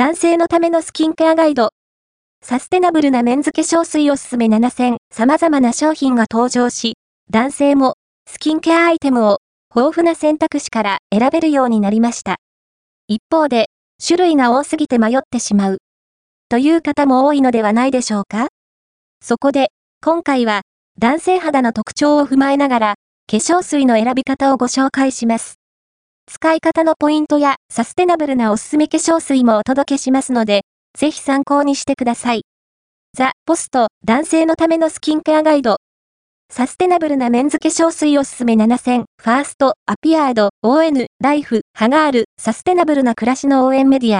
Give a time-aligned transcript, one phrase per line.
[0.00, 1.74] 男性のためのスキンケアガイド。
[2.42, 6.94] サステナブルなメンズ化粧水おすすめ7選、様々な商品が登場し、
[7.28, 9.40] 男性もスキンケアアイテムを
[9.76, 12.36] 豊富な選択肢から選べるようになりました。
[13.08, 13.66] 一方で、
[14.02, 15.80] 種類が多すぎて迷ってしまう。
[16.48, 18.48] という方も多いのではないでしょうか
[19.20, 19.68] そこで、
[20.02, 20.62] 今回は、
[20.98, 22.94] 男性肌の特徴を踏まえながら、
[23.30, 25.59] 化粧水の選び方をご紹介します。
[26.32, 30.62] 使い方のポイントやサステナブルなおすすめ化粧水もお届けしますので、
[30.96, 32.42] ぜひ参考にしてください。
[33.16, 35.78] ザ・ポスト男性のためのスキンケアガイド。
[36.48, 44.18] サステナブルなメンズ化粧水おすすめ7000、ファースト、アピアード、ON、ライフ、ハガール、サステナブルな暮らしの応援メディア、